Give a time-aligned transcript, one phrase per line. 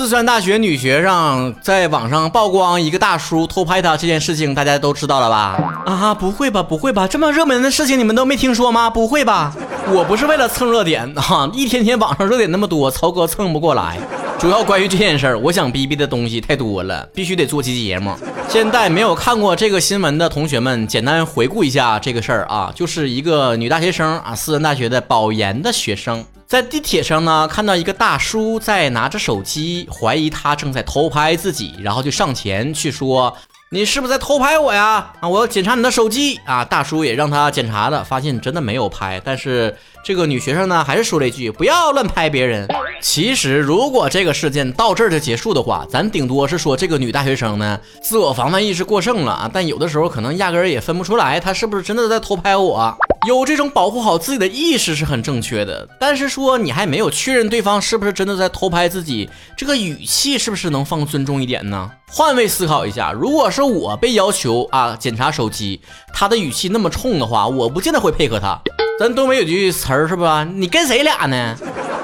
[0.00, 5.82] 四川大学女学生在网上曝光一个大叔偷拍她这件事情，大家都知道了吧？
[5.84, 8.88] 啊，不会吧，不会吧，这么热门的事情你们都没听说吗？
[8.88, 9.54] 不会吧？
[9.88, 13.98] 我不是为了蹭热点 啊，一天天网上热点那么多，曹哥蹭不过来。
[14.38, 18.16] 主要关于这件事儿，我想逼逼的东西太多了，必须得做期节目。
[18.48, 26.24] 现在没有看过这个新闻的同学们，简单回顾一下这个事儿啊，就是一个女大学生啊，四川大学的保研的学生。
[26.50, 33.32] 在地铁上呢，看到一个大叔在拿着手机，怀疑他正在偷拍自己，然后就上前去说
[33.70, 35.12] ：“你是不是在偷拍我呀？
[35.20, 39.72] 啊，我要检查你的手机啊！”大叔也让他检查了，发现真的没有拍，但是
[40.04, 42.66] 这个女学生呢，还是说了一句：“不要乱拍别人。”
[43.00, 49.50] 其实，如果这个事件到这儿就结束的话，咱顶多是说这个女大学生呢，自我防范意识过剩了啊。
[49.52, 52.98] 但有的时候可能压根儿也分不出来，她是不是真的在偷拍我。
[53.26, 61.90] 有这种保护好自己的意识是很正确的，但是说你还没有确认对方是不是真的在偷拍自己，这个语气是不是能放尊重一点呢？
[62.08, 65.80] 换位思考一下，如果是我被要求啊检查手机，
[66.14, 68.58] 他的语气那么冲的话，我不见得会配合他。
[68.98, 70.42] 咱东北有句词儿是吧？
[70.44, 71.54] 你跟谁俩呢？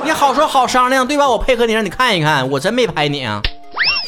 [0.05, 1.27] 你好说好商量对吧？
[1.27, 3.41] 我配合你，让你看一看，我真没拍你啊。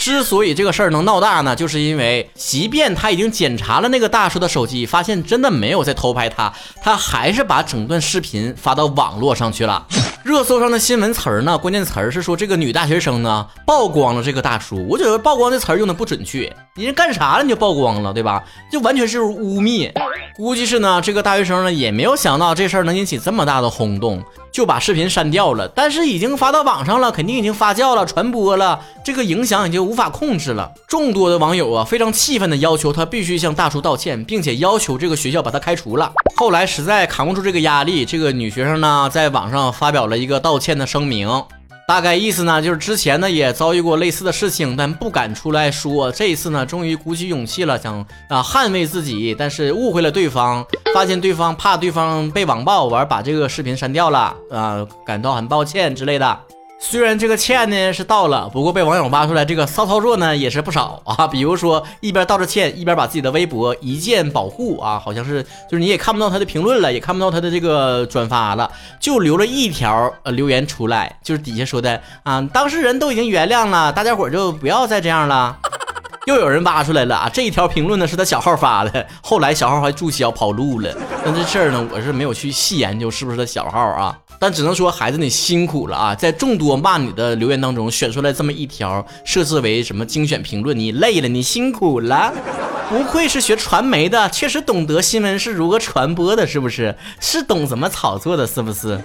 [0.08, 6.50] 之所以这个事儿能闹大呢，就是因为即便他已经检查了那个大叔的手机，发现真的没有在偷拍他，
[6.80, 9.86] 他还是把整段视频发到网络上去了。
[10.24, 14.82] 热搜上的新闻词儿呢，关键词儿是说这个女大学生呢曝光了这个大叔。
[14.88, 18.42] 我觉得曝光这词儿用的不准确，你人干啥了你就曝光了，对吧？
[18.72, 19.92] 就完全是污蔑。
[20.38, 24.22] 估计是呢，这个大学生呢也没有想到这事儿能引起这么大的轰动。
[24.52, 30.72] 就把视频删掉了，但是已经发到网上了，肯定已经发酵了、传播了，这个影响已经无法控制了。
[30.88, 36.12] 众多的网友啊，非常气愤的要求他必须向大叔道歉，并且要求这个学校把他开除了。
[36.36, 41.28] 后来实在扛不住这个压力，这个女学生呢，在网上发表了一个道歉的声明。
[41.88, 46.12] 大概意思呢，就是之前呢也遭遇过类似的事情，但不敢出来说。
[46.12, 50.62] 这一次呢，终于鼓起勇气了，想啊捍卫自己，但是误会了对方，
[50.94, 56.38] 发现对方怕对方被网暴，玩把这个视频删掉了啊，感到很抱歉之类的。
[56.80, 61.26] 虽然这个歉呢是道了，不过被网友挖出来这个骚操作呢也是不少啊。
[61.26, 75.58] 比如说一边道着歉，一边把自己的微博一键保护啊，好像是就是你也看不到他的评论了，也看不到他的这个转发了，就留了一条呃留言出来，就是底下说的啊，当事人都已经原谅了，大家伙就不要再这样了。
[76.28, 80.94] 又有人挖出来了啊，这一条评论呢是他小号发的， 后来小号还注销跑路了。
[81.24, 84.14] 但这事儿呢，我是没有去细研究是不是他小号啊。
[84.38, 92.30] 但只能说孩子你辛苦了啊，在众多骂你的留言当中选出来这么一条，设置为什么精选评论，你累了，你辛苦了，
[92.88, 96.94] 不愧是学传媒的，确实懂得新闻是如何传播的，是不是？
[97.20, 98.98] 是懂怎么炒作的，是不是？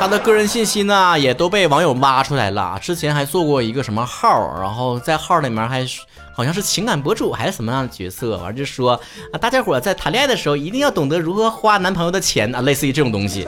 [0.00, 5.86] 他的个人信息呢也都被网友挖出来了，之前还做过一个什么号，然后在号里面还
[6.32, 8.98] 好像是情感博主还是什么样的角色，完就说
[9.32, 13.46] 啊，大家伙在谈恋爱的时候一定要懂得如何花男朋友的钱啊，类似于这种东西。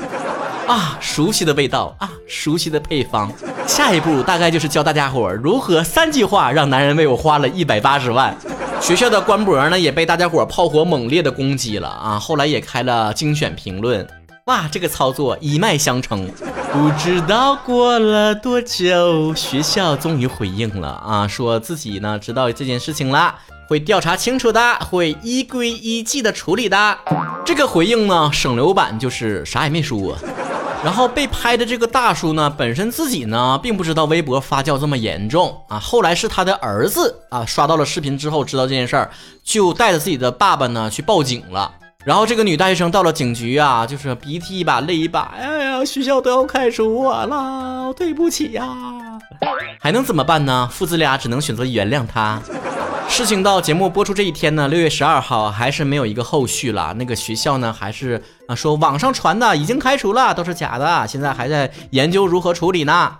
[0.66, 3.32] 啊，熟悉的味道啊，熟悉的配方。
[3.66, 8.36] 下一步大概就是教大家伙如何三句话让男人为我花了一百八十万。
[8.80, 14.06] 学校的官博呢也被大家伙炮火猛烈的攻击了啊，后来也开了精选评论。
[14.46, 16.28] 哇，这个操作一脉相承。
[16.72, 23.34] 不知道过了多久，学校终于回应了啊，说自己呢知道这件事情了，
[23.68, 26.98] 会调查清楚的，会依规依纪的处理的。
[27.44, 30.16] 这个回应呢，省流版就是啥也没说。
[30.82, 35.78] 然后被拍的这个大叔呢，本身自己呢并不知道微博发酵这么严重啊。
[35.78, 39.10] 后来是他的儿子啊刷到了视频之后知道这件事儿，
[39.44, 41.70] 就带着自己的爸爸呢去报警了。
[42.02, 48.66] 然后这个女大学生到了警局啊，就是鼻涕一把泪一把，哎呀，学校都要开除我了，对不起呀，
[49.78, 50.66] 还能怎么办呢？
[50.72, 52.40] 父子俩只能选择原谅他。
[53.10, 56.94] 事情到节目播出这一天呢，六月十二号还是没有一个后续了。
[56.96, 63.12] 那个学校呢，还是啊说网上传的已经开除了，都是假的，现在还在研究如何处理呢。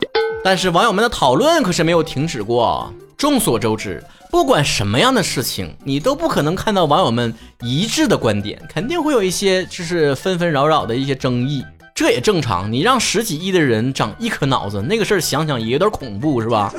[0.45, 2.91] 但是网友们的讨论可是没有停止过。
[3.19, 11.63] 众所周知，不管什么样的事情，你都不可能看到网友们一致的观点，肯定会有一些就是纷纷扰扰的一些争议。
[11.95, 16.73] 这也正常，你让十几亿的人长一颗脑子，那个事儿想想也有点恐怖，是吧？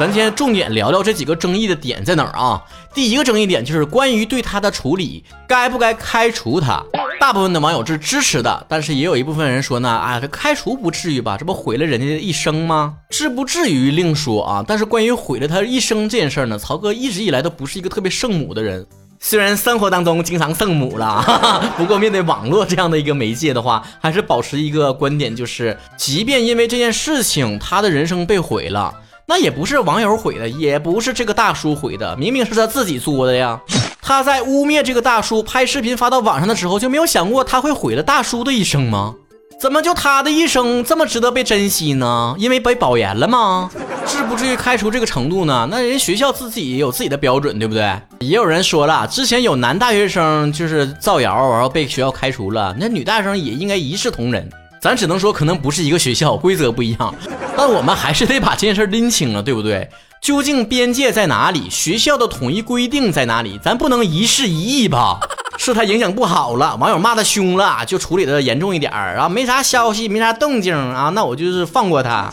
[0.00, 2.64] 咱先重点聊聊这几个争议的点在哪儿啊？
[2.94, 6.82] 第一个争议点就是关于对他的处理，该不该开除他？
[7.20, 11.36] 大部分的网友是支持的，但是也有一部分人说呢，啊，这开除不至于吧？
[11.36, 12.94] 这不毁了人家的一生吗？
[13.10, 14.64] 至不至于另说啊。
[14.66, 18.86] 但是关于毁了他一生这件事呢，曹哥一直以来都不是一个特别圣母的人。
[19.18, 28.94] 虽然生活当中经常圣母了哈哈， 不过面对网络这样的一个媒介的话，还是保持一个观点，就是即便因为这件事情他的人生被毁了。
[29.30, 33.60] 那也不是网友毁的，也不是这个大叔毁的，明明是他自己作的呀。
[34.02, 39.14] 他在污蔑这个大叔拍视频发到网上的时候，就没有想过他会毁了大叔的一生吗？
[39.60, 42.34] 怎么就他的一生这么值得被珍惜呢？
[42.38, 43.70] 因为被保研了吗？
[44.04, 45.68] 至不至于开除这个程度呢？
[45.70, 47.88] 那人学校自己有自己的标准，对不对？
[48.18, 54.50] 也有人说了，之前有男大学生就是造谣，然后被学校开除了，那女大学生也应该一视同仁。
[54.80, 57.14] 咱只能说，可能不是一个学校，规则不一样。
[57.54, 59.88] 但我们还是得把这件事拎清了，对不对？
[60.22, 61.68] 究竟边界在哪里？
[61.68, 63.58] 学校的统一规定在哪里？
[63.62, 65.20] 咱不能一事一议吧？
[65.58, 72.32] 是他影响不好了，网友骂他凶了，就处理的严重一点儿啊，没啥消息，没啥动静啊，那我就是放过他，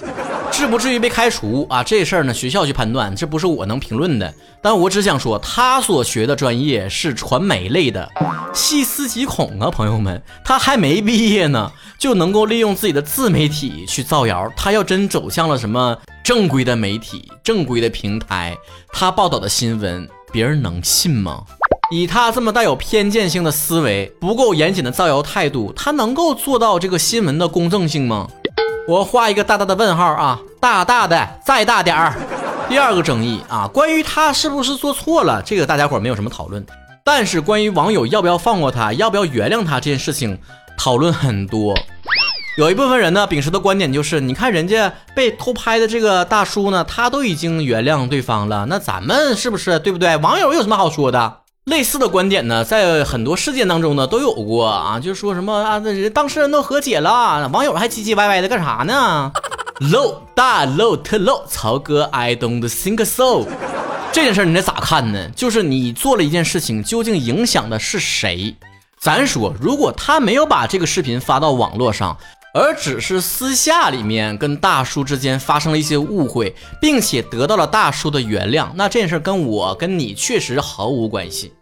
[0.51, 1.83] 至不至于被开除啊。
[1.83, 4.33] 这事儿呢，学校去判断，这不是我能评论的。
[4.61, 8.09] 但我只想说，他所学的专业是传媒类的，
[8.53, 14.51] 细思极恐啊，朋友们，他还没毕业呢，就能够利用自己的自媒体去造谣。
[14.55, 18.57] 他要真走向了什么正规的媒体、正规的平台，
[18.91, 21.43] 他报道的新闻，别人能信吗？
[21.89, 28.27] 以他这么带有偏见性的思维，不够严谨的造谣态度，他能够做到这个新闻的公正性吗？
[28.87, 32.15] 我画一个大大的问号啊，大大的，再大点儿。
[32.69, 36.65] 第二个争议啊，关于他是不是做错了，这个大家伙没有什么讨论。
[37.03, 40.39] 但是关于网友要不要放过他，要不要原谅他这件事情，
[40.77, 41.77] 讨论很多。
[42.57, 50.15] 有一部分人呢，秉持的观点就是，你看人家被偷拍的这个大叔呢，他都已经原谅对方了，那咱们是不是对不对？
[50.15, 51.39] 网友有什么好说的？
[51.67, 59.29] 类似的观点呢，在很多事件当中呢都有过啊，就说什么啊，那人当事人都和解了，网友还唧唧歪歪的干啥呢？
[59.91, 63.45] low 大 low 特 low，曹哥 I don't think so。
[64.13, 65.29] 这件事你得咋看呢？
[65.35, 68.55] 就是你做了一件事情，究竟影响的是谁？
[68.97, 72.17] 咱说，如果他没有把这个视频发到网络上。
[72.53, 81.53] 而只是私下里面跟大叔之间发生了一些误会，并且得到了大叔的原谅，那这件事跟我跟你确实毫无关系。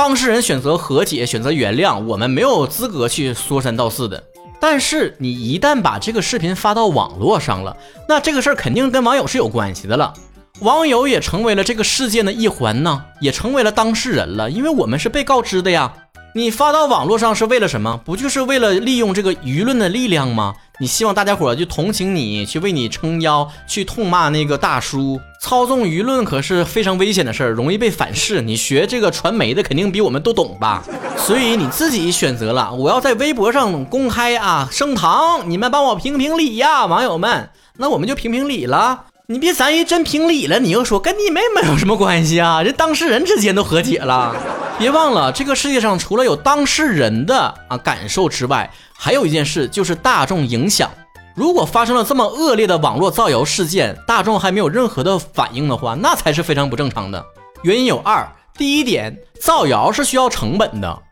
[0.00, 4.24] 当事人选择和解，选择原谅，我们没有资格去说三道四的。
[4.58, 7.76] 但是你一旦把这个视频发到网络上了，
[8.08, 10.14] 那这个事儿肯定跟网友是有关系的了。
[10.60, 15.92] 网友也成为了这个事件的一环呢，也成为了当事人了，因为我们是被告知的呀。
[16.34, 18.00] 你发到网络上是为了什么？
[18.02, 20.54] 不就是为了利用这个舆论的力量吗？
[20.80, 28.40] 你希望大家伙就同情你，去为你撑腰，去痛骂那个大叔，操纵舆论可是非常危险的事儿，容易被反噬。
[28.40, 30.82] 你学这个传媒的肯定比我们都懂吧？
[31.18, 39.04] 所以你自己选择了，我要在微博上公开啊升堂，你们帮我评评理呀，网友们，那我们就评评理了。
[39.26, 42.64] 你别咱一真评理了，你又说跟你妹妹有什么关系啊？
[42.64, 44.34] 这当事人之间都和解了。
[44.80, 50.90] 别忘了，这个世界上除了有当事人的啊感受之外，还有一件事就是大众影响。
[51.34, 57.22] 如果发生了这么恶劣的网络造谣事件，大众还没有任何的反应的话，那才是非常不正常的。
[57.62, 61.02] 原因有二：第一点，造谣是需要成本的。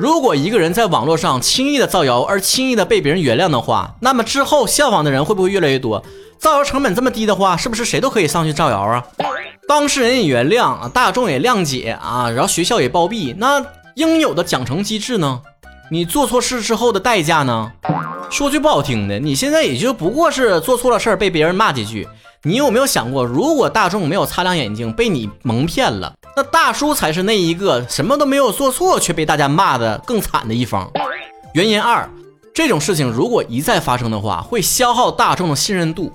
[0.00, 6.02] 如果一个人在网络上轻易的造谣而轻易的被别人原谅的话，那么之后效仿的人会不会越来越多？
[6.38, 9.04] 造谣成本这么低的话，是不是谁都可以上去造谣啊？
[9.68, 13.62] 当事人也原谅啊，大众也谅解啊，然后学校也包庇，那
[13.96, 15.42] 应有的奖惩机制呢？
[15.90, 17.70] 你做错事之后的代价呢？
[18.30, 22.08] 说句不好听的，你现在也就不过是做错了事儿被别人骂几句。
[22.44, 30.90] 你有没有想过，如果大众没有擦亮眼睛被你蒙骗了，那大叔才是那一个什么都没有做错却被大家骂的更惨的一方？
[31.52, 32.08] 原因二，
[32.54, 36.10] 这种事情如果一再发生的话，会消耗大众的信任度。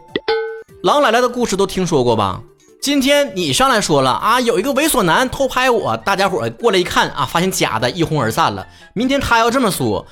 [0.81, 2.41] 狼来了的故事都听说过吧？
[2.83, 8.67] 今天你上来说了啊，有一个猥琐男偷拍我，大家伙过来一看啊，发现假的，一哄而散了。
[8.93, 10.05] 明天他要这么说，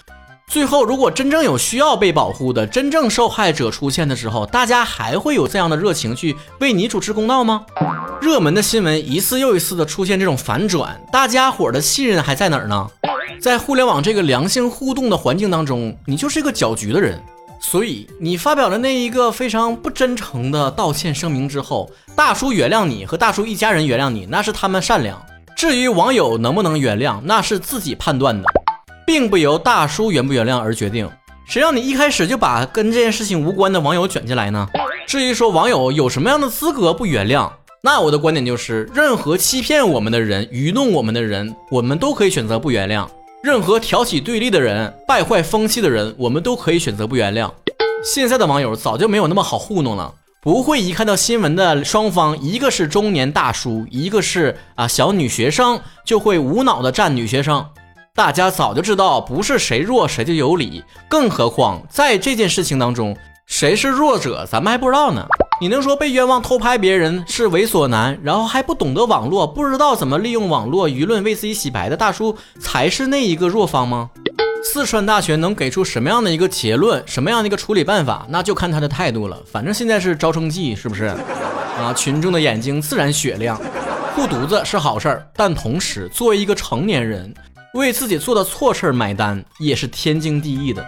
[0.48, 7.66] 最后如果真正有需要被保护的真正受害者出现的时候，大家还会有这样的热情去为你主持公道吗？
[8.22, 12.88] 热门的新闻一次又一次的出现这种反转，大家伙的信任还在哪儿呢？
[13.42, 17.22] 在互联网这个良性互动的环境当中，你就是一个搅局的人。
[17.64, 25.22] 所以你发表了那一个非常不真诚的道歉声明之后，大叔原谅你和大叔一家人原谅你，那是他们善良。
[25.56, 28.46] 至于网友能不能原谅，那是自己判断的，
[29.06, 31.10] 并不由大叔原不原谅而决定。
[31.46, 34.68] 谁让你一开始就把跟这件事情无关的网友卷进来呢？
[35.06, 37.50] 至于说网友有什么样的资格不原谅，
[37.82, 43.08] 那我的观点就是，任何欺骗我们的人、愚弄我们的人，我们都可以选择不原谅。
[43.44, 47.50] 任何挑起对立的人、败坏风气的人，我们都可以选择不原谅。
[48.04, 57.66] 现在的网友早就没有那么好糊弄了，不会一看到新闻的双方，一个是中年大叔，一个是啊小女学生，就会无脑的站女学生。
[58.14, 63.18] 大家早就知道，不是谁弱谁就有理，更何况在这件事情当中，
[63.48, 65.26] 谁是弱者，咱们还不知道呢。
[65.62, 74.10] 你能说被冤枉偷拍别人是猥琐男，然后还不懂得网络，不知道怎么利用网络舆论为自己洗白的大叔才是那一个弱方吗？
[74.64, 79.40] 四川大学能给出什么样的一个结论，什么样的一个处理办法，那就看他的态度了。
[79.52, 81.06] 反正现在是招生季，是不是？
[81.06, 83.56] 啊，群众的眼睛自然雪亮。
[84.16, 87.32] 护犊子是好事儿，但同时作为一个成年人，
[87.76, 90.84] 为自己做的错事儿买单也是天经地义的。